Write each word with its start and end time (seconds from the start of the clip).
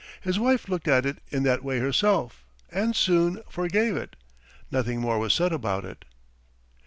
His 0.21 0.39
wife 0.39 0.67
looked 0.67 0.87
at 0.87 1.05
it 1.05 1.19
in 1.29 1.43
that 1.43 1.63
way 1.63 1.77
herself 1.77 2.43
and 2.71 2.95
soon... 2.95 3.43
forgave 3.51 3.95
it. 3.95 4.15
Nothing 4.71 4.99
more 4.99 5.19
was 5.19 5.31
said 5.31 5.53
about 5.53 5.85
it. 5.85 6.05